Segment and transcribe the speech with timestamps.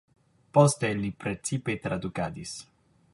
[0.57, 2.55] Poste li precipe tradukadis.